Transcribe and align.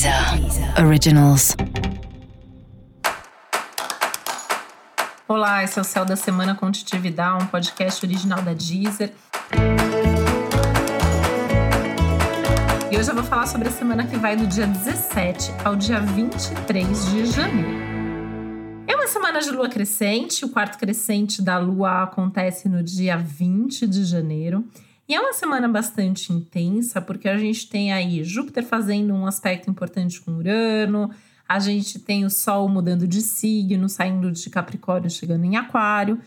Deezer 0.00 0.82
Originals. 0.82 1.54
Olá, 5.28 5.62
esse 5.62 5.78
é 5.78 5.82
o 5.82 5.84
Céu 5.84 6.06
da 6.06 6.16
Semana 6.16 6.54
com 6.54 6.70
Titividade, 6.70 7.44
um 7.44 7.46
podcast 7.46 8.06
original 8.06 8.40
da 8.40 8.54
Deezer. 8.54 9.12
E 12.90 12.96
hoje 12.96 13.10
eu 13.10 13.14
vou 13.14 13.24
falar 13.24 13.46
sobre 13.46 13.68
a 13.68 13.70
semana 13.70 14.06
que 14.06 14.16
vai 14.16 14.36
do 14.36 14.46
dia 14.46 14.66
17 14.66 15.52
ao 15.62 15.76
dia 15.76 16.00
23 16.00 17.10
de 17.10 17.26
janeiro. 17.26 17.78
É 18.86 18.96
uma 18.96 19.06
semana 19.06 19.40
de 19.40 19.50
lua 19.50 19.68
crescente, 19.68 20.46
o 20.46 20.48
quarto 20.48 20.78
crescente 20.78 21.42
da 21.42 21.58
lua 21.58 22.04
acontece 22.04 22.70
no 22.70 22.82
dia 22.82 23.18
20 23.18 23.86
de 23.86 24.04
janeiro. 24.06 24.64
E 25.10 25.14
é 25.16 25.20
uma 25.20 25.32
semana 25.32 25.66
bastante 25.66 26.32
intensa, 26.32 27.00
porque 27.00 27.28
a 27.28 27.36
gente 27.36 27.68
tem 27.68 27.92
aí 27.92 28.22
Júpiter 28.22 28.64
fazendo 28.64 29.12
um 29.12 29.26
aspecto 29.26 29.68
importante 29.68 30.20
com 30.20 30.36
Urano, 30.36 31.10
a 31.48 31.58
gente 31.58 31.98
tem 31.98 32.24
o 32.24 32.30
Sol 32.30 32.68
mudando 32.68 33.08
de 33.08 33.20
signo, 33.20 33.88
saindo 33.88 34.30
de 34.30 34.48
Capricórnio, 34.48 35.10
chegando 35.10 35.44
em 35.44 35.56
Aquário. 35.56 36.20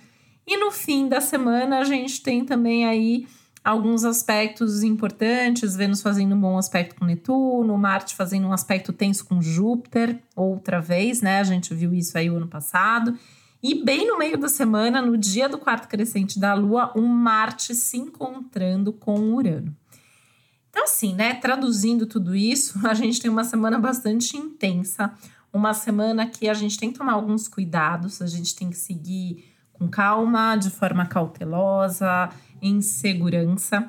E 0.45 0.57
no 0.57 0.70
fim 0.70 1.07
da 1.07 1.21
semana 1.21 1.80
a 1.80 1.85
gente 1.85 2.21
tem 2.21 2.43
também 2.43 2.85
aí 2.85 3.26
alguns 3.63 4.04
aspectos 4.04 4.84
importantes, 4.84 5.77
Vênus 5.77 6.02
fazendo 6.02 6.35
um 6.35 6.41
bom 6.41 6.57
aspecto 6.57 6.95
com 6.95 7.05
Netuno, 7.05 7.77
Marte 7.77 8.13
fazendo 8.13 8.48
um 8.48 8.52
aspecto 8.52 8.91
tenso 8.91 9.23
com 9.23 9.41
Júpiter, 9.41 10.20
outra 10.35 10.81
vez, 10.81 11.21
né? 11.21 11.40
A 11.40 11.45
gente 11.45 11.73
viu 11.73 11.93
isso 11.93 12.18
aí 12.18 12.29
o 12.29 12.35
ano 12.35 12.49
passado. 12.49 13.18
E 13.63 13.81
bem 13.81 14.05
no 14.05 14.17
meio 14.17 14.38
da 14.38 14.49
semana, 14.49 15.02
no 15.02 15.17
dia 15.17 15.48
do 15.48 15.58
quarto 15.58 15.88
crescente 15.88 16.38
da 16.38 16.54
Lua, 16.54 16.91
um 16.98 17.08
Marte 17.08 17.73
se 17.73 17.95
encontrando 17.95 18.91
com 18.91 19.34
Urano. 19.34 19.73
Então, 20.70 20.84
assim, 20.84 21.16
né, 21.16 21.35
traduzindo 21.35 22.05
tudo 22.05 22.35
isso, 22.35 22.77
a 22.85 22.94
gente 22.94 23.21
tem 23.21 23.31
uma 23.31 23.45
semana 23.45 23.80
bastante 23.80 24.35
intensa, 24.35 25.13
uma 25.54 25.73
semana 25.73 26.26
que 26.26 26.49
a 26.49 26.54
gente 26.54 26.77
tem 26.77 26.91
que 26.91 26.98
tomar 26.98 27.13
alguns 27.13 27.48
cuidados, 27.48 28.21
a 28.21 28.27
gente 28.27 28.54
tem 28.54 28.70
que 28.70 28.76
seguir 28.76 29.46
com 29.71 29.87
calma, 29.87 30.57
de 30.57 30.70
forma 30.70 31.05
cautelosa, 31.05 32.32
em 32.62 32.82
segurança. 32.82 33.87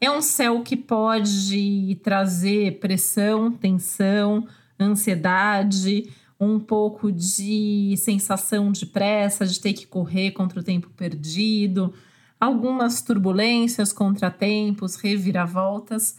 É 0.00 0.08
um 0.08 0.22
céu 0.22 0.62
que 0.62 0.76
pode 0.76 1.98
trazer 2.04 2.78
pressão, 2.78 3.50
tensão, 3.50 4.46
ansiedade, 4.78 6.08
um 6.40 6.58
pouco 6.58 7.12
de 7.12 7.94
sensação 7.98 8.72
de 8.72 8.86
pressa, 8.86 9.44
de 9.44 9.60
ter 9.60 9.74
que 9.74 9.86
correr 9.86 10.30
contra 10.30 10.60
o 10.60 10.62
tempo 10.62 10.88
perdido, 10.96 11.92
algumas 12.40 13.02
turbulências, 13.02 13.92
contratempos, 13.92 14.96
reviravoltas. 14.96 16.18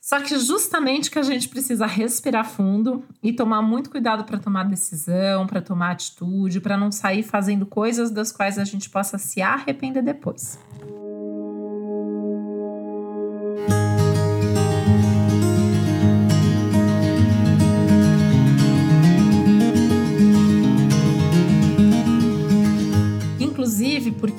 Só 0.00 0.20
que 0.20 0.38
justamente 0.40 1.10
que 1.10 1.18
a 1.18 1.22
gente 1.22 1.48
precisa 1.48 1.86
respirar 1.86 2.48
fundo 2.48 3.04
e 3.22 3.32
tomar 3.32 3.62
muito 3.62 3.90
cuidado 3.90 4.24
para 4.24 4.38
tomar 4.38 4.64
decisão, 4.64 5.46
para 5.46 5.62
tomar 5.62 5.92
atitude, 5.92 6.60
para 6.60 6.76
não 6.76 6.90
sair 6.90 7.22
fazendo 7.22 7.64
coisas 7.64 8.10
das 8.10 8.32
quais 8.32 8.58
a 8.58 8.64
gente 8.64 8.90
possa 8.90 9.18
se 9.18 9.40
arrepender 9.40 10.02
depois. 10.02 10.58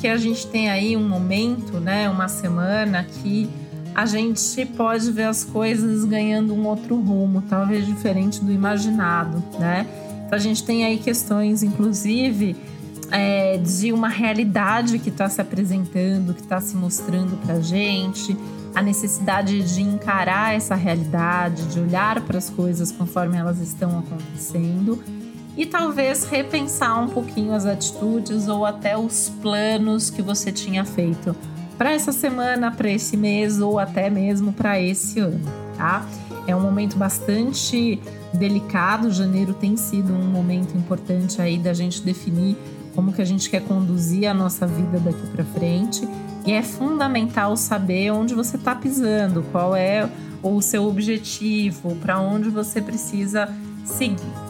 A 0.10 0.18
gente 0.18 0.48
tem 0.48 0.70
aí 0.70 0.96
um 0.96 1.08
momento, 1.08 1.80
né, 1.80 2.10
uma 2.10 2.28
semana 2.28 3.04
que 3.04 3.50
a 3.96 4.06
gente 4.06 4.66
pode 4.66 5.12
ver 5.12 5.24
as 5.24 5.44
coisas 5.44 6.06
ganhando 6.06 6.54
um 6.54 6.66
outro 6.66 6.96
rumo, 7.00 7.42
talvez 7.42 7.86
diferente 7.86 8.44
do 8.44 8.52
imaginado, 8.52 9.44
né? 9.60 9.86
Então 10.26 10.38
a 10.38 10.42
gente 10.42 10.64
tem 10.64 10.86
aí 10.86 10.98
questões, 10.98 11.64
inclusive, 11.64 12.56
é, 13.12 13.58
de 13.58 13.92
uma 13.92 14.08
realidade 14.08 15.00
que 15.00 15.10
está 15.10 15.28
se 15.28 15.42
apresentando, 15.42 16.34
que 16.34 16.42
está 16.42 16.62
se 16.62 16.78
mostrando 16.78 17.36
para 17.44 17.60
gente, 17.60 18.38
a 18.76 18.82
necessidade 18.82 19.62
de 19.64 19.82
encarar 19.82 20.56
essa 20.56 20.76
realidade, 20.76 21.64
de 21.66 21.80
olhar 21.80 22.22
para 22.22 22.38
as 22.38 22.50
coisas 22.50 22.92
conforme 22.92 23.38
elas 23.38 23.60
estão 23.60 24.00
acontecendo 24.00 25.02
e 25.58 25.66
talvez 25.66 26.26
repensar 26.26 27.02
um 27.02 27.10
pouquinho 27.10 27.54
as 27.54 27.66
atitudes 27.66 28.48
ou 28.48 28.66
até 28.66 28.98
os 28.98 29.30
planos 29.42 30.10
que 30.10 30.22
você 30.22 30.52
tinha 30.52 30.86
feito 30.86 31.36
para 31.78 31.92
essa 31.94 32.12
semana, 32.12 32.72
para 32.72 32.90
esse 32.90 33.16
mês 33.16 33.62
ou 33.62 33.80
até 33.80 34.10
mesmo 34.10 34.52
para 34.52 34.80
esse 34.82 35.20
ano, 35.20 35.46
tá? 35.78 36.06
É 36.46 36.56
um 36.56 36.62
momento 36.62 36.98
bastante 36.98 38.02
delicado. 38.34 39.12
Janeiro 39.12 39.54
tem 39.54 39.78
sido 39.78 40.12
um 40.14 40.26
momento 40.26 40.78
importante 40.78 41.42
aí 41.42 41.58
da 41.58 41.74
gente 41.74 42.02
definir 42.02 42.58
como 42.94 43.14
que 43.14 43.22
a 43.22 43.26
gente 43.26 43.50
quer 43.50 43.62
conduzir 43.62 44.28
a 44.28 44.34
nossa 44.34 44.68
vida 44.68 45.00
daqui 45.00 45.26
para 45.28 45.46
frente. 45.46 46.08
E 46.46 46.52
é 46.52 46.62
fundamental 46.62 47.56
saber 47.56 48.12
onde 48.12 48.34
você 48.34 48.58
está 48.58 48.76
pisando, 48.76 49.46
qual 49.52 49.76
é 49.76 50.10
o 50.42 50.62
seu 50.62 50.86
objetivo, 50.86 51.96
para 51.98 52.20
onde 52.20 52.50
você 52.50 52.82
precisa 52.82 53.48
seguir. 53.86 54.49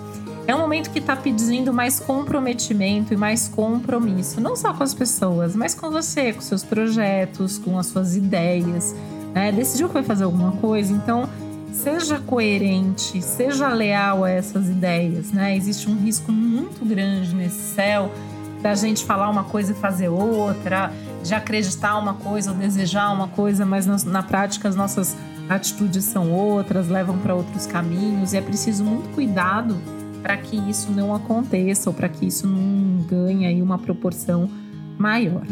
É 0.50 0.56
um 0.56 0.58
momento 0.58 0.90
que 0.90 0.98
está 0.98 1.16
pedindo 1.16 1.72
mais 1.72 2.00
comprometimento 2.00 3.14
e 3.14 3.16
mais 3.16 3.48
compromisso, 3.48 4.42
não 4.42 4.56
só 4.56 4.74
com 4.74 4.82
as 4.82 4.96
pessoas, 4.96 5.56
mas 5.56 5.76
com 5.76 5.92
você, 5.92 6.34
com 6.34 6.42
seus 6.42 6.64
projetos, 6.64 7.60
com 7.60 7.78
as 7.78 7.86
suas 7.86 8.16
ideias. 8.16 8.96
Né? 9.32 9.52
Decidiu 9.52 9.88
que 9.88 9.94
vai 9.94 10.02
fazer 10.02 10.24
alguma 10.24 10.54
coisa, 10.54 10.92
então 10.92 11.30
seja 11.72 12.18
coerente, 12.18 13.22
seja 13.22 13.70
leal 13.70 14.24
a 14.24 14.32
essas 14.32 14.68
ideias. 14.68 15.32
Né? 15.32 15.56
Existe 15.56 15.88
um 15.88 15.96
risco 15.96 16.32
muito 16.32 16.84
grande 16.84 17.36
nesse 17.36 17.76
céu 17.76 18.12
da 18.60 18.74
gente 18.74 19.06
falar 19.06 19.30
uma 19.30 19.44
coisa 19.44 19.74
e 19.74 19.76
fazer 19.76 20.10
outra, 20.10 20.92
de 21.24 21.36
acreditar 21.36 21.96
uma 22.00 22.16
coisa 22.16 22.50
ou 22.50 22.58
desejar 22.58 23.12
uma 23.12 23.28
coisa, 23.28 23.68
mas 23.68 23.86
na, 23.86 23.98
na 24.04 24.24
prática 24.24 24.68
as 24.68 24.76
nossas 24.76 25.16
atitudes 25.48 26.06
são 26.06 26.32
outras, 26.32 26.90
levam 26.90 27.20
para 27.20 27.36
outros 27.36 27.68
caminhos 27.68 28.34
e 28.34 28.38
é 28.38 28.42
preciso 28.42 28.84
muito 28.84 29.14
cuidado 29.14 29.80
para 30.22 30.38
que 30.38 30.58
isso 30.70 30.92
não 30.92 31.14
aconteça 31.14 31.90
ou 31.90 31.96
para 31.96 32.10
que 32.10 32.26
isso 32.26 32.48
não 32.48 33.04
ganhe 33.06 33.46
aí 33.46 33.62
uma 33.62 33.78
proporção 33.78 34.50
maior. 34.98 35.44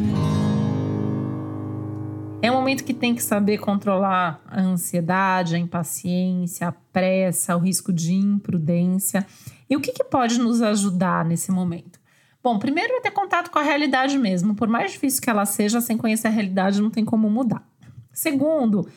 É 2.42 2.52
um 2.52 2.56
momento 2.56 2.84
que 2.84 2.94
tem 2.94 3.16
que 3.16 3.24
saber 3.24 3.58
controlar 3.58 4.42
a 4.48 4.62
ansiedade, 4.62 5.56
a 5.56 5.60
impaciência, 5.60 6.68
a 6.68 6.72
pressa, 6.72 7.56
o 7.56 7.60
risco 7.60 7.92
de 7.92 8.14
imprudência. 8.14 9.26
E 9.70 9.76
o 9.76 9.82
que, 9.82 9.92
que 9.92 10.04
pode 10.04 10.38
nos 10.40 10.62
ajudar 10.62 11.26
nesse 11.26 11.52
momento? 11.52 12.00
Bom, 12.44 12.60
primeiro 12.60 12.94
é 12.94 13.02
ter 13.02 13.12
contato 13.12 13.50
com 13.50 13.58
a 13.58 13.64
realidade 13.64 14.18
mesmo. 14.18 14.54
Por 14.54 14.68
mais 14.68 14.92
difícil 14.92 15.22
que 15.22 15.30
ela 15.30 15.46
seja, 15.46 15.82
sem 15.82 15.98
conhecer 15.98 16.28
a 16.28 16.32
realidade 16.32 16.82
não 16.82 16.92
tem 16.92 17.04
como 17.04 17.30
mudar. 17.30 17.68
Segundo, 18.14 18.88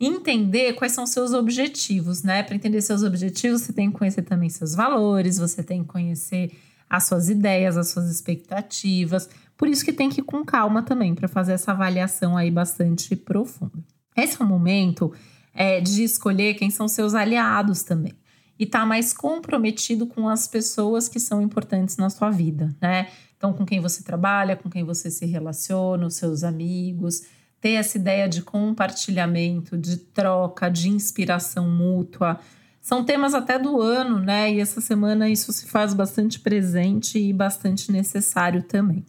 entender 0.00 0.74
quais 0.74 0.92
são 0.92 1.06
seus 1.06 1.32
objetivos, 1.32 2.22
né? 2.22 2.42
Para 2.42 2.54
entender 2.54 2.80
seus 2.80 3.02
objetivos, 3.02 3.62
você 3.62 3.72
tem 3.72 3.90
que 3.90 3.98
conhecer 3.98 4.22
também 4.22 4.48
seus 4.48 4.74
valores, 4.74 5.38
você 5.38 5.62
tem 5.62 5.82
que 5.82 5.88
conhecer 5.88 6.52
as 6.88 7.04
suas 7.04 7.28
ideias, 7.28 7.76
as 7.76 7.88
suas 7.88 8.10
expectativas. 8.10 9.28
Por 9.56 9.68
isso 9.68 9.84
que 9.84 9.92
tem 9.92 10.08
que 10.08 10.20
ir 10.20 10.24
com 10.24 10.44
calma 10.44 10.82
também 10.82 11.14
para 11.14 11.28
fazer 11.28 11.52
essa 11.52 11.72
avaliação 11.72 12.36
aí 12.36 12.50
bastante 12.50 13.16
profunda. 13.16 13.84
Esse 14.16 14.40
é 14.40 14.44
o 14.44 14.48
momento 14.48 15.12
é, 15.52 15.80
de 15.80 16.04
escolher 16.04 16.54
quem 16.54 16.70
são 16.70 16.86
seus 16.86 17.14
aliados 17.14 17.82
também 17.82 18.14
e 18.58 18.64
estar 18.64 18.80
tá 18.80 18.86
mais 18.86 19.12
comprometido 19.12 20.06
com 20.06 20.28
as 20.28 20.46
pessoas 20.48 21.08
que 21.08 21.20
são 21.20 21.40
importantes 21.40 21.96
na 21.96 22.10
sua 22.10 22.30
vida, 22.30 22.74
né? 22.80 23.08
Então, 23.36 23.52
com 23.52 23.64
quem 23.64 23.80
você 23.80 24.02
trabalha, 24.02 24.56
com 24.56 24.68
quem 24.68 24.82
você 24.82 25.10
se 25.10 25.24
relaciona, 25.24 26.06
os 26.06 26.16
seus 26.16 26.42
amigos, 26.42 27.22
ter 27.60 27.72
essa 27.72 27.98
ideia 27.98 28.28
de 28.28 28.42
compartilhamento, 28.42 29.76
de 29.76 29.96
troca, 29.96 30.68
de 30.68 30.88
inspiração 30.88 31.68
mútua. 31.68 32.38
São 32.80 33.04
temas 33.04 33.34
até 33.34 33.58
do 33.58 33.80
ano, 33.80 34.18
né? 34.18 34.52
E 34.52 34.60
essa 34.60 34.80
semana 34.80 35.28
isso 35.28 35.52
se 35.52 35.66
faz 35.66 35.92
bastante 35.92 36.40
presente 36.40 37.18
e 37.18 37.32
bastante 37.32 37.92
necessário 37.92 38.62
também. 38.62 39.04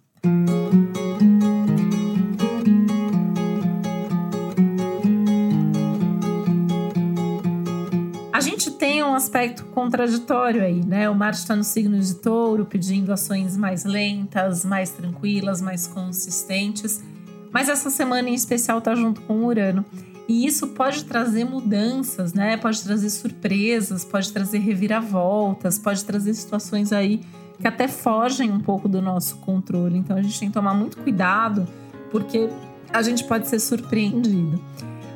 A 8.34 8.42
gente 8.42 8.72
tem 8.72 9.04
um 9.04 9.14
aspecto 9.14 9.66
contraditório 9.68 10.64
aí, 10.64 10.84
né? 10.84 11.10
O 11.10 11.16
Marte 11.16 11.40
está 11.40 11.56
no 11.56 11.64
signo 11.64 12.00
de 12.00 12.16
touro, 12.16 12.66
pedindo 12.66 13.14
ações 13.14 13.56
mais 13.56 13.86
lentas, 13.86 14.66
mais 14.66 14.90
tranquilas, 14.90 15.62
mais 15.62 15.88
consistentes. 15.88 17.02
Mas 17.52 17.70
essa 17.70 17.90
semana 17.90 18.30
em 18.30 18.34
especial 18.34 18.82
tá 18.82 18.96
junto 18.96 19.22
com 19.22 19.34
o 19.34 19.46
Urano. 19.46 19.86
E 20.28 20.46
isso 20.46 20.68
pode 20.68 21.06
trazer 21.06 21.44
mudanças, 21.44 22.34
né? 22.34 22.56
Pode 22.56 22.84
trazer 22.84 23.10
surpresas, 23.10 24.06
pode 24.06 24.32
trazer 24.32 24.60
reviravoltas, 24.60 25.80
pode 25.80 26.06
trazer 26.06 26.34
situações 26.36 26.94
aí 26.94 27.22
que 27.60 27.68
até 27.68 27.88
fogem 27.88 28.52
um 28.52 28.60
pouco 28.60 28.88
do 28.88 29.02
nosso 29.02 29.38
controle. 29.38 29.98
Então 29.98 30.16
a 30.16 30.22
gente 30.22 30.40
tem 30.40 30.50
que 30.50 30.54
tomar 30.54 30.74
muito 30.74 30.98
cuidado, 30.98 31.68
porque 32.12 32.50
a 32.94 33.02
gente 33.02 33.24
pode 33.24 33.48
ser 33.48 33.60
surpreendido. 33.60 34.62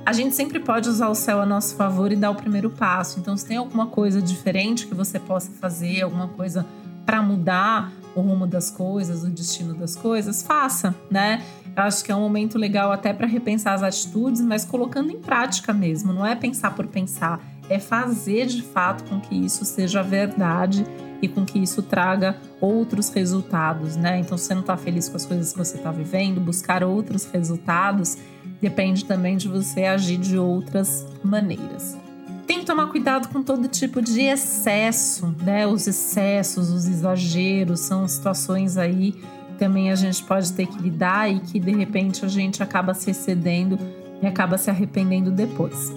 a 0.05 0.11
gente 0.11 0.35
sempre 0.35 0.59
pode 0.59 0.89
usar 0.89 1.07
o 1.07 1.15
céu 1.15 1.39
a 1.39 1.45
nosso 1.45 1.75
favor 1.75 2.11
e 2.11 2.15
dar 2.15 2.31
o 2.31 2.35
primeiro 2.35 2.69
passo. 2.69 3.19
Então, 3.19 3.37
se 3.37 3.45
tem 3.45 3.57
alguma 3.57 3.87
coisa 3.87 4.21
diferente 4.21 4.85
que 4.85 4.93
você 4.93 5.17
possa 5.17 5.49
fazer, 5.51 6.01
alguma 6.01 6.27
coisa 6.27 6.65
para 7.05 7.21
mudar 7.21 7.91
o 8.15 8.21
rumo 8.21 8.45
das 8.45 8.69
coisas, 8.69 9.23
o 9.23 9.29
destino 9.29 9.73
das 9.73 9.95
coisas, 9.95 10.43
faça, 10.43 10.93
né? 11.09 11.41
Acho 11.75 12.03
que 12.03 12.11
é 12.11 12.15
um 12.15 12.21
momento 12.21 12.57
legal 12.57 12.91
até 12.91 13.11
para 13.13 13.25
repensar 13.25 13.73
as 13.73 13.83
atitudes, 13.83 14.41
mas 14.41 14.63
colocando 14.63 15.11
em 15.11 15.19
prática 15.19 15.73
mesmo. 15.73 16.13
Não 16.13 16.25
é 16.25 16.35
pensar 16.35 16.75
por 16.75 16.85
pensar, 16.87 17.41
é 17.69 17.79
fazer 17.79 18.45
de 18.45 18.61
fato 18.61 19.03
com 19.09 19.19
que 19.19 19.35
isso 19.35 19.65
seja 19.65 20.03
verdade 20.03 20.85
e 21.21 21.27
com 21.27 21.45
que 21.45 21.57
isso 21.57 21.81
traga 21.81 22.37
outros 22.59 23.09
resultados, 23.09 23.95
né? 23.95 24.19
Então, 24.19 24.37
se 24.37 24.45
você 24.45 24.53
não 24.53 24.61
está 24.61 24.77
feliz 24.77 25.09
com 25.09 25.15
as 25.15 25.25
coisas 25.25 25.51
que 25.51 25.57
você 25.57 25.77
está 25.77 25.91
vivendo, 25.91 26.39
buscar 26.39 26.83
outros 26.83 27.25
resultados 27.25 28.17
depende 28.61 29.03
também 29.05 29.35
de 29.35 29.47
você 29.47 29.85
agir 29.85 30.17
de 30.17 30.37
outras 30.37 31.05
maneiras. 31.23 31.97
Tem 32.45 32.59
que 32.59 32.65
tomar 32.65 32.87
cuidado 32.87 33.29
com 33.29 33.41
todo 33.41 33.67
tipo 33.67 34.01
de 34.01 34.21
excesso, 34.21 35.33
né? 35.41 35.65
Os 35.65 35.87
excessos, 35.87 36.69
os 36.69 36.85
exageros 36.87 37.79
são 37.79 38.07
situações 38.07 38.77
aí 38.77 39.15
também 39.53 39.91
a 39.91 39.95
gente 39.95 40.23
pode 40.23 40.51
ter 40.53 40.67
que 40.67 40.77
lidar 40.81 41.31
e 41.31 41.39
que 41.39 41.59
de 41.59 41.71
repente 41.71 42.25
a 42.25 42.27
gente 42.27 42.61
acaba 42.61 42.93
se 42.93 43.11
excedendo 43.11 43.77
e 44.21 44.27
acaba 44.27 44.57
se 44.57 44.69
arrependendo 44.69 45.31
depois. 45.31 45.91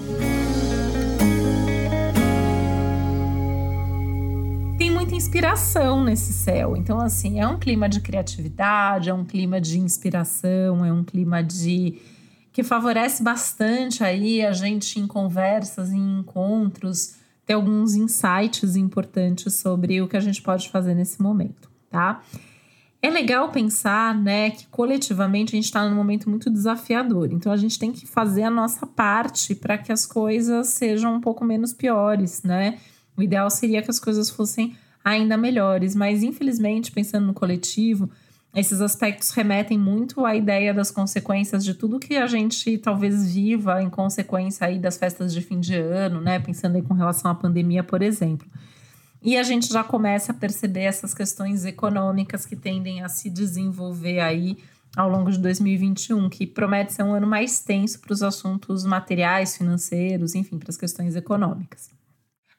Tem 4.79 4.91
muita 4.91 5.15
inspiração 5.15 6.05
nesse 6.05 6.33
céu, 6.33 6.77
então 6.77 7.01
assim, 7.01 7.41
é 7.41 7.47
um 7.47 7.59
clima 7.59 7.89
de 7.89 8.01
criatividade, 8.01 9.11
é 9.11 9.15
um 9.15 9.25
clima 9.25 9.61
de 9.61 9.79
inspiração, 9.79 10.85
é 10.85 10.93
um 10.93 11.03
clima 11.03 11.43
de 11.43 11.99
que 12.53 12.63
favorece 12.63 13.23
bastante 13.23 14.03
aí 14.03 14.45
a 14.45 14.51
gente 14.53 14.99
em 14.99 15.07
conversas, 15.07 15.93
em 15.93 16.21
encontros, 16.21 17.17
ter 17.45 17.53
alguns 17.53 17.95
insights 17.95 18.77
importantes 18.77 19.55
sobre 19.55 20.01
o 20.01 20.09
que 20.09 20.17
a 20.17 20.21
gente 20.21 20.41
pode 20.43 20.69
fazer 20.71 20.95
nesse 20.95 21.23
momento, 21.23 21.71
tá? 21.91 22.23
É 23.07 23.11
legal 23.11 23.53
pensar, 23.53 24.13
né, 24.21 24.51
que 24.51 24.67
coletivamente 24.67 25.55
a 25.55 25.57
gente 25.57 25.67
está 25.67 25.89
num 25.89 25.95
momento 25.95 26.29
muito 26.29 26.51
desafiador. 26.51 27.29
Então 27.31 27.53
a 27.53 27.57
gente 27.57 27.79
tem 27.79 27.93
que 27.93 28.05
fazer 28.05 28.43
a 28.43 28.51
nossa 28.51 28.85
parte 28.85 29.55
para 29.55 29.79
que 29.79 29.93
as 29.93 30.05
coisas 30.05 30.67
sejam 30.67 31.15
um 31.15 31.21
pouco 31.21 31.45
menos 31.45 31.73
piores, 31.73 32.43
né? 32.43 32.79
O 33.17 33.23
ideal 33.23 33.49
seria 33.49 33.81
que 33.81 33.89
as 33.93 34.01
coisas 34.01 34.29
fossem 34.29 34.77
ainda 35.05 35.37
melhores, 35.37 35.95
mas 35.95 36.25
infelizmente, 36.25 36.91
pensando 36.91 37.29
no 37.29 37.33
coletivo, 37.33 38.11
esses 38.53 38.81
aspectos 38.81 39.31
remetem 39.31 39.79
muito 39.79 40.27
à 40.27 40.35
ideia 40.35 40.75
das 40.75 40.91
consequências 40.91 41.65
de 41.65 41.75
tudo 41.75 42.01
que 42.01 42.17
a 42.17 42.27
gente 42.27 42.77
talvez 42.79 43.33
viva 43.33 43.81
em 43.81 43.89
consequência 43.89 44.67
aí 44.67 44.81
das 44.81 44.97
festas 44.97 45.33
de 45.33 45.41
fim 45.41 45.61
de 45.61 45.77
ano, 45.77 46.21
né? 46.21 46.41
Pensando 46.41 46.75
aí 46.75 46.83
com 46.83 46.93
relação 46.93 47.31
à 47.31 47.37
pandemia, 47.37 47.85
por 47.85 48.03
exemplo. 48.03 48.49
E 49.27 49.37
a 49.37 49.43
gente 49.43 49.67
já 49.67 49.83
começa 49.83 50.31
a 50.31 50.35
perceber 50.35 50.83
essas 50.83 51.13
questões 51.13 51.65
econômicas 51.65 52.47
que 52.47 52.55
tendem 52.55 53.03
a 53.03 53.09
se 53.09 53.29
desenvolver 53.29 54.21
aí 54.21 54.57
ao 54.97 55.11
longo 55.11 55.33
de 55.33 55.39
2021, 55.39 56.31
que 56.31 56.47
promete 56.47 56.93
ser 56.93 57.03
um 57.03 57.13
ano 57.13 57.27
mais 57.27 57.59
tenso 57.59 57.99
para 57.99 58.13
os 58.13 58.23
assuntos 58.23 58.85
materiais, 58.85 59.57
financeiros, 59.57 60.37
enfim, 60.37 60.61
para 60.61 60.71
as 60.71 60.77
questões 60.77 61.17
econômicas. 61.17 61.91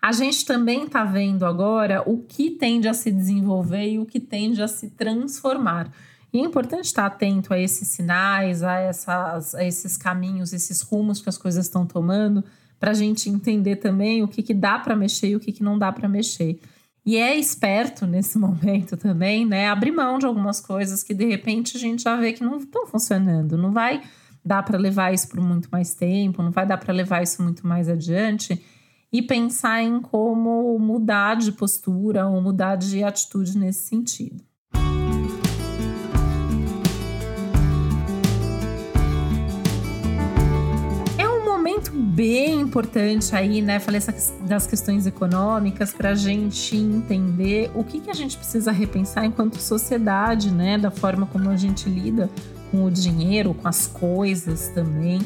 A 0.02 0.12
gente 0.12 0.44
também 0.44 0.84
está 0.84 1.06
vendo 1.06 1.46
agora 1.46 2.04
o 2.06 2.18
que 2.24 2.52
tende 2.52 2.90
a 2.90 2.94
se 2.94 3.14
desenvolver 3.14 3.90
e 3.90 3.98
o 3.98 4.06
que 4.06 4.20
tende 4.20 4.62
a 4.62 4.68
se 4.68 4.90
transformar. 4.90 5.90
E 6.34 6.40
é 6.40 6.42
importante 6.42 6.84
estar 6.84 7.06
atento 7.06 7.54
a 7.54 7.58
esses 7.58 7.88
sinais, 7.88 8.62
a, 8.62 8.78
essas, 8.78 9.56
a 9.56 9.64
esses 9.64 9.96
caminhos, 9.96 10.52
esses 10.52 10.82
rumos 10.82 11.22
que 11.22 11.30
as 11.30 11.38
coisas 11.38 11.66
estão 11.66 11.86
tomando, 11.86 12.44
para 12.80 12.92
a 12.92 12.94
gente 12.94 13.30
entender 13.30 13.78
também 13.78 14.24
o 14.24 14.28
que, 14.28 14.44
que 14.44 14.54
dá 14.54 14.78
para 14.78 14.96
mexer 14.96 15.30
e 15.30 15.36
o 15.36 15.40
que, 15.40 15.52
que 15.52 15.64
não 15.64 15.78
dá 15.78 15.92
para 15.92 16.08
mexer. 16.08 16.60
E 17.06 17.16
é 17.16 17.36
esperto 17.36 18.06
nesse 18.06 18.38
momento 18.40 18.98
também, 18.98 19.46
né? 19.46 19.70
Abrir 19.70 19.92
mão 19.92 20.20
de 20.20 20.26
algumas 20.26 20.60
coisas 20.60 21.04
que 21.04 21.14
de 21.14 21.26
repente 21.26 21.78
a 21.78 21.80
gente 21.80 22.04
já 22.04 22.16
vê 22.16 22.34
que 22.34 22.44
não 22.44 22.58
estão 22.58 22.86
funcionando. 22.86 23.58
Não 23.58 23.72
vai 23.72 24.02
dar 24.44 24.64
para 24.64 24.78
levar 24.78 25.14
isso 25.14 25.28
por 25.28 25.42
muito 25.42 25.70
mais 25.72 25.94
tempo, 25.94 26.42
não 26.42 26.52
vai 26.52 26.66
dar 26.66 26.78
para 26.78 26.94
levar 26.94 27.22
isso 27.22 27.42
muito 27.42 27.68
mais 27.68 27.90
adiante 27.90 28.62
e 29.12 29.22
pensar 29.22 29.82
em 29.82 30.02
como 30.02 30.78
mudar 30.80 31.36
de 31.36 31.52
postura 31.52 32.28
ou 32.28 32.42
mudar 32.42 32.76
de 32.76 33.04
atitude 33.04 33.58
nesse 33.58 33.88
sentido. 33.88 34.44
Bem 41.98 42.62
importante 42.62 43.36
aí, 43.36 43.62
né? 43.62 43.80
Falei 43.80 44.02
das 44.42 44.68
questões 44.68 45.06
econômicas 45.06 45.92
para 45.92 46.12
a 46.12 46.16
gente 46.16 46.76
entender 46.76 47.72
o 47.74 47.84
que, 47.84 48.00
que 48.00 48.10
a 48.10 48.14
gente 48.14 48.38
precisa 48.38 48.72
repensar 48.72 49.26
enquanto 49.26 49.60
sociedade, 49.60 50.52
né? 50.52 50.78
Da 50.78 50.92
forma 50.92 51.26
como 51.26 51.50
a 51.50 51.58
gente 51.58 51.90
lida 51.90 52.30
com 52.72 52.84
o 52.84 52.92
dinheiro, 52.92 53.54
com 53.54 53.68
as 53.68 53.88
coisas 53.88 54.70
também. 54.70 55.20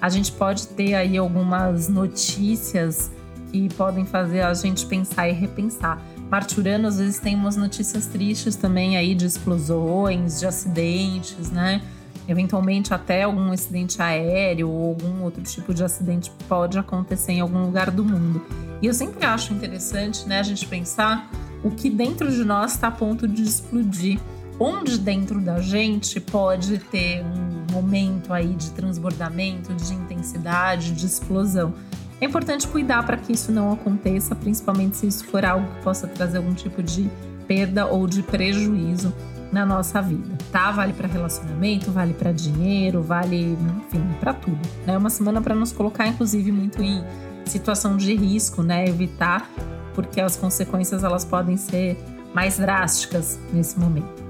A 0.00 0.08
gente 0.08 0.32
pode 0.32 0.68
ter 0.68 0.94
aí 0.94 1.16
algumas 1.16 1.88
notícias 1.88 3.10
que 3.50 3.68
podem 3.74 4.04
fazer 4.04 4.40
a 4.40 4.54
gente 4.54 4.86
pensar 4.86 5.28
e 5.28 5.32
repensar. 5.32 6.02
Marte 6.30 6.58
Urano 6.58 6.88
às 6.88 6.98
vezes 6.98 7.20
tem 7.20 7.36
umas 7.36 7.56
notícias 7.56 8.06
tristes 8.06 8.56
também 8.56 8.96
aí 8.96 9.14
de 9.14 9.26
explosões, 9.26 10.40
de 10.40 10.46
acidentes, 10.46 11.50
né? 11.50 11.82
Eventualmente 12.28 12.94
até 12.94 13.24
algum 13.24 13.50
acidente 13.50 14.00
aéreo 14.00 14.68
ou 14.68 14.90
algum 14.90 15.22
outro 15.22 15.42
tipo 15.42 15.74
de 15.74 15.82
acidente 15.82 16.30
pode 16.48 16.78
acontecer 16.78 17.32
em 17.32 17.40
algum 17.40 17.64
lugar 17.64 17.90
do 17.90 18.04
mundo. 18.04 18.44
E 18.80 18.86
eu 18.86 18.94
sempre 18.94 19.24
acho 19.24 19.52
interessante, 19.52 20.26
né, 20.28 20.38
a 20.40 20.42
gente 20.42 20.66
pensar 20.66 21.30
o 21.62 21.70
que 21.70 21.90
dentro 21.90 22.30
de 22.30 22.44
nós 22.44 22.72
está 22.72 22.88
a 22.88 22.90
ponto 22.92 23.26
de 23.26 23.42
explodir. 23.42 24.20
Onde 24.58 24.98
dentro 24.98 25.40
da 25.40 25.60
gente 25.60 26.20
pode 26.20 26.78
ter 26.78 27.24
um 27.24 27.72
momento 27.72 28.32
aí 28.32 28.54
de 28.54 28.70
transbordamento, 28.70 29.74
de 29.74 29.94
intensidade, 29.94 30.92
de 30.92 31.06
explosão. 31.06 31.74
É 32.20 32.24
importante 32.26 32.68
cuidar 32.68 33.04
para 33.04 33.16
que 33.16 33.32
isso 33.32 33.50
não 33.50 33.72
aconteça, 33.72 34.36
principalmente 34.36 34.96
se 34.96 35.08
isso 35.08 35.24
for 35.24 35.44
algo 35.44 35.66
que 35.66 35.82
possa 35.82 36.06
trazer 36.06 36.36
algum 36.36 36.54
tipo 36.54 36.80
de 36.80 37.10
perda 37.48 37.86
ou 37.86 38.06
de 38.06 38.22
prejuízo 38.22 39.12
na 39.50 39.66
nossa 39.66 40.00
vida, 40.00 40.38
tá? 40.52 40.70
Vale 40.70 40.92
para 40.92 41.08
relacionamento, 41.08 41.90
vale 41.90 42.12
para 42.12 42.30
dinheiro, 42.30 43.02
vale, 43.02 43.58
enfim, 43.86 44.06
para 44.20 44.34
tudo. 44.34 44.60
É 44.86 44.92
né? 44.92 44.98
uma 44.98 45.10
semana 45.10 45.40
para 45.40 45.54
nos 45.54 45.72
colocar, 45.72 46.06
inclusive, 46.06 46.52
muito 46.52 46.82
em 46.82 47.02
situação 47.46 47.96
de 47.96 48.14
risco, 48.14 48.62
né? 48.62 48.86
Evitar, 48.86 49.50
porque 49.94 50.20
as 50.20 50.36
consequências 50.36 51.02
elas 51.02 51.24
podem 51.24 51.56
ser 51.56 51.98
mais 52.34 52.58
drásticas 52.58 53.40
nesse 53.52 53.78
momento. 53.78 54.22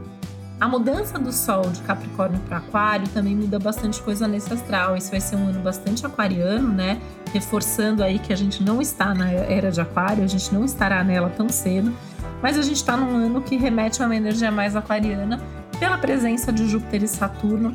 A 0.60 0.68
mudança 0.68 1.18
do 1.18 1.32
Sol 1.32 1.62
de 1.62 1.82
Capricórnio 1.82 2.38
para 2.46 2.58
Aquário 2.58 3.08
também 3.08 3.34
muda 3.34 3.58
bastante 3.58 4.00
coisa 4.00 4.28
nesse 4.28 4.52
astral. 4.52 4.96
Isso 4.96 5.10
vai 5.10 5.20
ser 5.20 5.34
um 5.34 5.48
ano 5.48 5.60
bastante 5.60 6.06
aquariano, 6.06 6.68
né? 6.68 7.00
Reforçando 7.32 8.00
aí 8.00 8.20
que 8.20 8.32
a 8.32 8.36
gente 8.36 8.62
não 8.62 8.80
está 8.80 9.12
na 9.12 9.28
era 9.28 9.72
de 9.72 9.80
Aquário, 9.80 10.22
a 10.22 10.26
gente 10.28 10.54
não 10.54 10.64
estará 10.64 11.02
nela 11.02 11.30
tão 11.30 11.48
cedo, 11.48 11.92
mas 12.40 12.56
a 12.56 12.62
gente 12.62 12.76
está 12.76 12.96
num 12.96 13.26
ano 13.26 13.42
que 13.42 13.56
remete 13.56 14.00
a 14.00 14.06
uma 14.06 14.14
energia 14.14 14.52
mais 14.52 14.76
aquariana 14.76 15.40
pela 15.82 15.98
presença 15.98 16.52
de 16.52 16.68
Júpiter 16.68 17.02
e 17.02 17.08
Saturno 17.08 17.72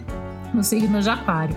no 0.54 0.64
signo 0.64 1.02
de 1.02 1.10
Aquário. 1.10 1.54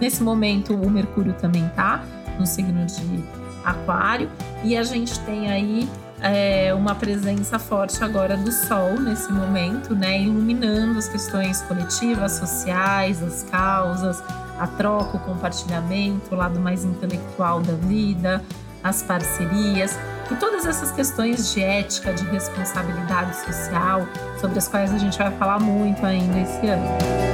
Nesse 0.00 0.22
momento, 0.22 0.74
o 0.74 0.88
Mercúrio 0.88 1.34
também 1.34 1.68
tá 1.76 2.02
no 2.38 2.46
signo 2.46 2.86
de 2.86 3.22
Aquário. 3.62 4.30
E 4.64 4.78
a 4.78 4.82
gente 4.82 5.20
tem 5.20 5.50
aí 5.50 5.86
é, 6.22 6.72
uma 6.72 6.94
presença 6.94 7.58
forte 7.58 8.02
agora 8.02 8.34
do 8.34 8.50
Sol 8.50 8.98
nesse 8.98 9.30
momento, 9.30 9.94
né, 9.94 10.22
iluminando 10.22 10.98
as 10.98 11.06
questões 11.06 11.60
coletivas, 11.60 12.32
sociais, 12.32 13.22
as 13.22 13.42
causas, 13.42 14.22
a 14.58 14.66
troca, 14.66 15.18
o 15.18 15.20
compartilhamento, 15.20 16.34
o 16.34 16.34
lado 16.34 16.58
mais 16.58 16.82
intelectual 16.82 17.60
da 17.60 17.74
vida, 17.74 18.42
as 18.82 19.02
parcerias 19.02 19.98
e 20.30 20.36
todas 20.36 20.66
essas 20.66 20.92
questões 20.92 21.52
de 21.52 21.62
ética, 21.62 22.12
de 22.12 22.24
responsabilidade 22.24 23.36
social, 23.36 24.06
sobre 24.40 24.58
as 24.58 24.68
quais 24.68 24.92
a 24.92 24.98
gente 24.98 25.18
vai 25.18 25.30
falar 25.32 25.58
muito 25.58 26.04
ainda 26.04 26.38
esse 26.38 26.66
ano. 26.66 27.30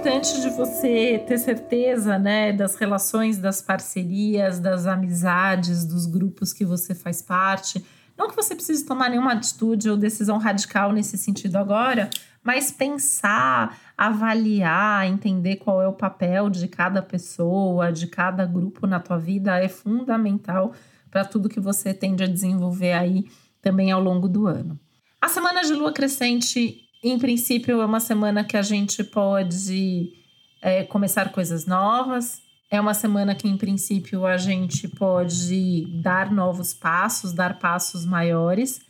importante 0.00 0.40
de 0.40 0.50
você 0.50 1.22
ter 1.26 1.38
certeza, 1.38 2.18
né, 2.18 2.52
das 2.52 2.74
relações, 2.74 3.38
das 3.38 3.60
parcerias, 3.60 4.58
das 4.58 4.86
amizades, 4.86 5.84
dos 5.84 6.06
grupos 6.06 6.52
que 6.52 6.64
você 6.64 6.94
faz 6.94 7.20
parte. 7.20 7.84
Não 8.16 8.28
que 8.28 8.36
você 8.36 8.54
precise 8.54 8.84
tomar 8.84 9.10
nenhuma 9.10 9.32
atitude 9.32 9.90
ou 9.90 9.96
decisão 9.96 10.38
radical 10.38 10.92
nesse 10.92 11.18
sentido 11.18 11.56
agora, 11.56 12.08
mas 12.42 12.70
pensar, 12.70 13.78
avaliar, 13.96 15.06
entender 15.06 15.56
qual 15.56 15.82
é 15.82 15.88
o 15.88 15.92
papel 15.92 16.48
de 16.48 16.66
cada 16.68 17.02
pessoa, 17.02 17.92
de 17.92 18.06
cada 18.06 18.46
grupo 18.46 18.86
na 18.86 18.98
tua 18.98 19.18
vida 19.18 19.58
é 19.58 19.68
fundamental 19.68 20.72
para 21.10 21.24
tudo 21.24 21.48
que 21.48 21.60
você 21.60 21.92
tende 21.92 22.24
a 22.24 22.26
desenvolver 22.26 22.92
aí 22.92 23.26
também 23.60 23.90
ao 23.90 24.00
longo 24.00 24.28
do 24.28 24.46
ano. 24.46 24.78
A 25.20 25.28
semana 25.28 25.62
de 25.62 25.74
lua 25.74 25.92
crescente 25.92 26.88
em 27.02 27.18
princípio, 27.18 27.80
é 27.80 27.84
uma 27.84 28.00
semana 28.00 28.44
que 28.44 28.56
a 28.56 28.62
gente 28.62 29.02
pode 29.02 30.12
é, 30.60 30.84
começar 30.84 31.32
coisas 31.32 31.64
novas. 31.66 32.42
É 32.70 32.80
uma 32.80 32.94
semana 32.94 33.34
que, 33.34 33.48
em 33.48 33.56
princípio, 33.56 34.26
a 34.26 34.36
gente 34.36 34.86
pode 34.86 35.86
dar 36.02 36.30
novos 36.30 36.74
passos, 36.74 37.32
dar 37.32 37.58
passos 37.58 38.04
maiores. 38.04 38.80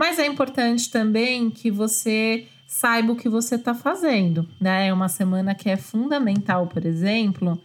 Mas 0.00 0.18
é 0.18 0.24
importante 0.24 0.90
também 0.90 1.50
que 1.50 1.70
você 1.70 2.46
saiba 2.66 3.12
o 3.12 3.16
que 3.16 3.28
você 3.28 3.56
está 3.56 3.74
fazendo, 3.74 4.48
né? 4.58 4.86
É 4.86 4.92
uma 4.94 5.10
semana 5.10 5.54
que 5.54 5.68
é 5.68 5.76
fundamental, 5.76 6.66
por 6.68 6.86
exemplo, 6.86 7.60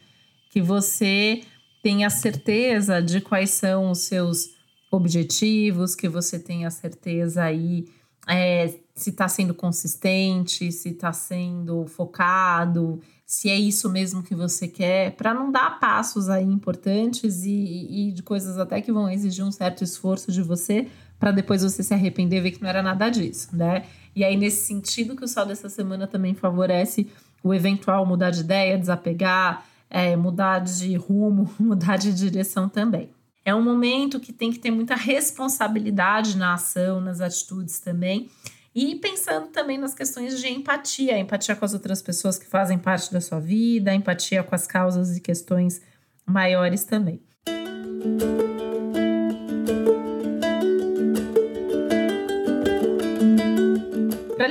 que 0.50 0.62
você 0.62 1.44
tenha 1.82 2.10
certeza 2.10 3.02
de 3.02 3.22
quais 3.22 3.52
são 3.52 3.90
os 3.90 4.00
seus 4.00 4.50
objetivos, 4.92 5.96
que 5.96 6.10
você 6.10 6.38
tenha 6.38 6.70
certeza 6.70 7.42
aí 7.42 7.86
é, 8.28 8.68
se 8.94 9.12
está 9.12 9.30
sendo 9.30 9.54
consistente, 9.54 10.74
se 10.74 10.90
está 10.90 11.14
sendo 11.14 11.86
focado, 11.86 13.00
se 13.26 13.50
é 13.50 13.56
isso 13.56 13.90
mesmo 13.90 14.22
que 14.22 14.36
você 14.36 14.68
quer, 14.68 15.16
para 15.16 15.34
não 15.34 15.52
dar 15.52 15.80
passos 15.80 16.28
aí 16.28 16.44
importantes 16.44 17.44
e, 17.44 18.10
e, 18.10 18.12
de 18.12 18.22
coisas 18.22 18.58
até 18.58 18.82
que 18.82 18.92
vão 18.92 19.10
exigir 19.10 19.46
um 19.46 19.52
certo 19.52 19.86
esforço 19.86 20.34
de 20.34 20.42
você, 20.42 20.88
para 21.20 21.32
depois 21.32 21.62
você 21.62 21.82
se 21.82 21.94
arrepender 21.94 22.38
e 22.38 22.42
ver 22.42 22.52
que 22.52 22.62
não 22.62 22.70
era 22.70 22.84
nada 22.84 23.10
disso, 23.10 23.56
né? 23.56 23.86
E 24.16 24.24
aí, 24.24 24.38
nesse 24.38 24.66
sentido, 24.66 25.16
que 25.16 25.24
o 25.24 25.28
sol 25.28 25.46
dessa 25.46 25.70
semana 25.70 26.08
também 26.08 26.34
favorece 26.34 27.08
o 27.44 27.54
eventual 27.54 28.06
mudar 28.06 28.32
de 28.32 28.42
ideia, 28.42 28.78
desapegar, 28.78 29.66
é, 29.90 30.16
mudar 30.16 30.60
de 30.60 30.96
rumo, 30.96 31.50
mudar 31.60 31.98
de 31.98 32.14
direção 32.14 32.68
também. 32.68 33.10
É 33.44 33.54
um 33.54 33.62
momento 33.62 34.20
que 34.20 34.34
tem 34.34 34.52
que 34.52 34.58
ter 34.58 34.72
muita 34.72 34.96
responsabilidade 34.96 36.36
na 36.36 36.56
ação, 36.56 37.00
nas 37.00 37.22
atitudes 37.22 37.80
também. 37.80 38.30
E 38.74 38.96
pensando 38.96 39.48
também 39.48 39.78
nas 39.78 39.94
questões 39.94 40.40
de 40.42 40.48
empatia, 40.50 41.18
empatia 41.18 41.56
com 41.56 41.64
as 41.64 41.74
outras 41.74 42.02
pessoas 42.02 42.38
que 42.38 42.46
fazem 42.46 42.78
parte 42.78 43.14
da 43.14 43.22
sua 43.22 43.40
vida, 43.40 43.94
empatia 43.94 44.44
com 44.44 44.54
as 44.54 44.68
causas 44.68 45.16
e 45.16 45.22
questões 45.22 45.82
maiores 46.26 46.84
também. 46.84 47.22
Para 47.46 48.45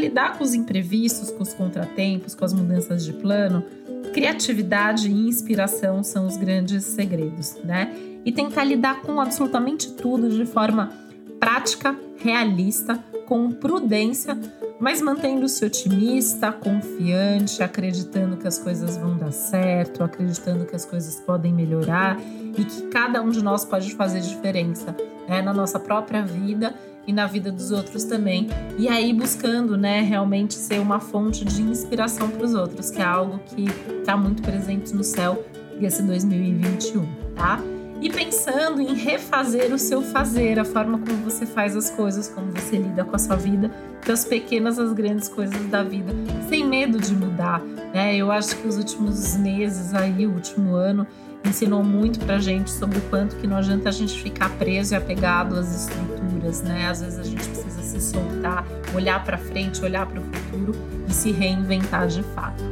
lidar 0.05 0.37
com 0.37 0.45
os 0.45 0.55
imprevistos, 0.55 1.31
com 1.31 1.43
os 1.43 1.55
contratempos, 1.55 2.35
com 2.35 2.45
as 2.45 2.53
mudanças 2.53 3.05
de 3.05 3.13
plano, 3.13 3.65
criatividade 4.13 5.09
e 5.09 5.29
inspiração 5.29 6.03
são 6.03 6.27
os 6.27 6.37
grandes 6.37 6.85
segredos, 6.85 7.57
né? 7.65 7.93
E 8.25 8.33
tentar 8.33 8.65
lidar 8.65 9.03
com 9.03 9.21
absolutamente 9.21 9.93
tudo 9.93 10.31
de 10.31 10.47
forma 10.47 10.93
prática, 11.39 11.97
realista, 12.19 13.03
com 13.27 13.51
prudência, 13.51 14.39
mas 14.81 15.01
mantendo-se 15.01 15.65
otimista, 15.65 16.53
confiante, 16.53 17.63
acreditando 17.63 18.37
que 18.37 18.47
as 18.47 18.59
coisas 18.59 18.97
vão 18.97 19.17
dar 19.17 19.33
certo, 19.33 20.03
acreditando 20.03 20.65
que 20.65 20.77
as 20.77 20.85
coisas 20.85 21.21
podem 21.21 21.53
melhorar 21.53 22.19
e 22.57 22.65
que 22.65 22.83
cada 22.89 23.23
um 23.23 23.31
de 23.31 23.43
nós 23.43 23.65
pode 23.65 23.95
fazer 23.95 24.21
diferença 24.21 24.95
né, 25.29 25.43
na 25.43 25.53
nossa 25.53 25.79
própria 25.79 26.23
vida 26.23 26.75
e 27.07 27.13
na 27.13 27.27
vida 27.27 27.51
dos 27.51 27.71
outros 27.71 28.05
também. 28.05 28.49
E 28.79 28.89
aí 28.89 29.13
buscando, 29.13 29.77
né, 29.77 30.01
realmente 30.01 30.55
ser 30.55 30.81
uma 30.81 31.01
fonte 31.01 31.45
de 31.45 31.63
inspiração 31.63 32.29
para 32.29 32.45
os 32.45 32.55
outros, 32.55 32.91
que 32.91 33.01
é 33.01 33.05
algo 33.05 33.41
que 33.47 33.67
está 33.99 34.17
muito 34.17 34.43
presente 34.43 34.95
no 34.95 35.05
céu 35.05 35.45
desse 35.79 36.03
2021, 36.03 37.07
tá? 37.35 37.61
E 38.01 38.11
pensando 38.11 38.83
em 38.83 38.95
refazer 38.95 39.73
o 39.73 39.79
seu 39.79 40.03
fazer, 40.03 40.59
a 40.59 40.65
forma 40.65 40.99
como 40.99 41.17
você 41.25 41.47
faz 41.47 41.75
as 41.75 41.91
coisas, 41.91 42.29
como 42.29 42.51
você 42.53 42.77
lida 42.77 43.05
com 43.05 43.17
a 43.17 43.19
sua 43.19 43.37
vida, 43.37 43.71
das 44.07 44.25
pequenas 44.25 44.79
às 44.79 44.93
grandes 44.93 45.29
coisas 45.29 45.67
da 45.71 45.83
vida, 45.83 46.13
sem 46.49 46.67
medo 46.67 46.99
de 46.99 47.15
mudar, 47.15 47.61
né? 47.95 48.15
Eu 48.15 48.31
acho 48.31 48.57
que 48.57 48.69
os 48.69 48.77
últimos 48.77 49.37
meses 49.37 49.95
aí, 49.95 50.27
o 50.27 50.35
último 50.35 50.75
ano, 50.75 51.07
ensinou 51.45 51.83
muito 51.83 52.19
pra 52.21 52.39
gente 52.39 52.71
sobre 52.71 52.99
o 52.99 53.03
quanto 53.03 53.37
que 53.37 53.47
não 53.47 53.57
adianta 53.57 53.89
a 53.89 53.93
gente 53.93 54.23
ficar 54.23 54.51
preso 54.59 54.95
e 54.95 54.97
apegado 54.97 55.57
às 55.57 55.75
estruturas, 55.75 56.24
né? 56.63 56.89
Às 56.89 57.01
vezes 57.01 57.19
a 57.19 57.23
gente 57.23 57.49
precisa 57.49 57.83
se 57.83 58.01
soltar, 58.01 58.67
olhar 58.95 59.25
para 59.25 59.39
frente, 59.39 59.83
olhar 59.83 60.07
para 60.07 60.21
o 60.21 60.25
futuro 60.25 60.73
e 61.09 61.13
se 61.13 61.33
reinventar 61.33 62.07
de 62.09 62.23
fato. 62.23 62.63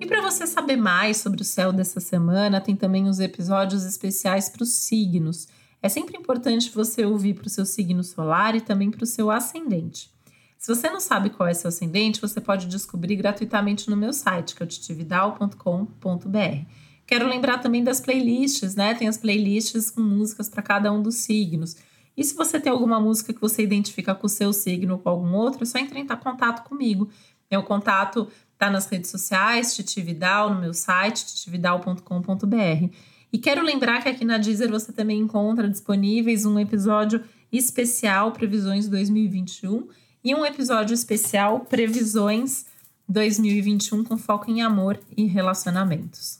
E 0.00 0.06
para 0.06 0.22
você 0.22 0.46
saber 0.46 0.76
mais 0.76 1.18
sobre 1.18 1.42
o 1.42 1.44
céu 1.44 1.72
dessa 1.72 2.00
semana, 2.00 2.60
tem 2.60 2.76
também 2.76 3.08
os 3.08 3.20
episódios 3.20 3.84
especiais 3.84 4.48
para 4.48 4.62
os 4.62 4.72
signos. 4.74 5.48
É 5.82 5.88
sempre 5.88 6.16
importante 6.16 6.70
você 6.70 7.04
ouvir 7.04 7.34
para 7.34 7.46
o 7.46 7.50
seu 7.50 7.66
signo 7.66 8.04
solar 8.04 8.54
e 8.54 8.60
também 8.60 8.90
para 8.90 9.04
o 9.04 9.06
seu 9.06 9.30
ascendente. 9.30 10.10
Se 10.58 10.68
você 10.74 10.90
não 10.90 11.00
sabe 11.00 11.30
qual 11.30 11.48
é 11.48 11.54
seu 11.54 11.68
ascendente, 11.68 12.20
você 12.20 12.38
pode 12.38 12.66
descobrir 12.66 13.16
gratuitamente 13.16 13.88
no 13.88 13.96
meu 13.96 14.12
site, 14.12 14.54
que 14.54 14.62
é 14.62 14.66
o 14.66 14.68
titividal.com.br. 14.68 16.66
Quero 17.10 17.26
lembrar 17.26 17.58
também 17.58 17.82
das 17.82 17.98
playlists, 17.98 18.76
né? 18.76 18.94
Tem 18.94 19.08
as 19.08 19.18
playlists 19.18 19.90
com 19.90 20.00
músicas 20.00 20.48
para 20.48 20.62
cada 20.62 20.92
um 20.92 21.02
dos 21.02 21.16
signos. 21.16 21.76
E 22.16 22.22
se 22.22 22.36
você 22.36 22.60
tem 22.60 22.70
alguma 22.70 23.00
música 23.00 23.32
que 23.32 23.40
você 23.40 23.64
identifica 23.64 24.14
com 24.14 24.28
o 24.28 24.30
seu 24.30 24.52
signo 24.52 24.92
ou 24.92 25.00
com 25.00 25.08
algum 25.08 25.34
outro, 25.34 25.64
é 25.64 25.66
só 25.66 25.78
entrar 25.78 25.98
em 25.98 26.06
contato 26.06 26.62
comigo. 26.68 27.10
Meu 27.50 27.64
contato 27.64 28.28
está 28.52 28.70
nas 28.70 28.86
redes 28.86 29.10
sociais, 29.10 29.74
Titividal, 29.74 30.54
no 30.54 30.60
meu 30.60 30.72
site, 30.72 31.26
titividal.com.br. 31.26 32.94
E 33.32 33.38
quero 33.38 33.64
lembrar 33.64 34.04
que 34.04 34.08
aqui 34.08 34.24
na 34.24 34.38
Deezer 34.38 34.70
você 34.70 34.92
também 34.92 35.18
encontra 35.18 35.68
disponíveis 35.68 36.44
um 36.44 36.60
episódio 36.60 37.24
especial 37.50 38.30
Previsões 38.30 38.86
2021 38.86 39.88
e 40.22 40.32
um 40.32 40.46
episódio 40.46 40.94
especial 40.94 41.58
Previsões 41.58 42.66
2021 43.08 44.04
com 44.04 44.16
foco 44.16 44.48
em 44.48 44.62
amor 44.62 45.00
e 45.16 45.26
relacionamentos. 45.26 46.39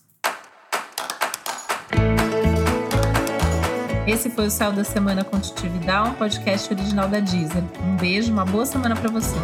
Esse 4.11 4.29
foi 4.29 4.49
o 4.49 4.50
Céu 4.50 4.73
da 4.73 4.83
Semana 4.83 5.23
com 5.23 5.37
um 5.37 6.14
podcast 6.14 6.75
original 6.75 7.09
da 7.09 7.21
Deezer. 7.21 7.62
Um 7.81 7.97
beijo, 7.97 8.33
uma 8.33 8.45
boa 8.45 8.67
semana 8.67 8.97
para 8.97 9.09
você. 9.09 9.37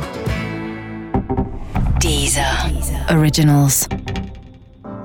Deezer. 2.01 2.73
Deezer 2.73 3.17
Originals. 3.17 3.89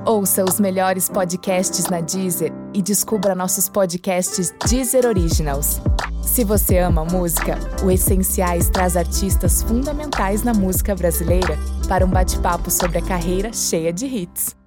Ouça 0.03 0.44
os 0.44 0.60
melhores 0.60 1.08
podcasts 1.08 1.86
na 1.91 2.01
Deezer 2.01 2.51
e 2.74 2.82
descubra 2.82 3.36
nossos 3.36 3.70
podcasts 3.70 4.51
Deezer 4.68 5.06
Originals. 5.06 5.80
Se 6.24 6.44
você 6.44 6.80
ama 6.80 7.06
música, 7.06 7.60
o 7.84 7.91
Essenciais 7.91 8.68
traz 8.68 8.98
artistas 8.98 9.62
fundamentais 9.62 10.41
na 10.41 10.56
música 10.56 10.96
brasileira 10.96 11.56
para 11.88 12.03
um 12.03 12.10
bate-papo 12.10 12.72
sobre 12.72 12.98
a 12.98 13.01
carreira 13.03 13.53
cheia 13.53 13.94
de 13.94 14.08
hits. 14.08 14.60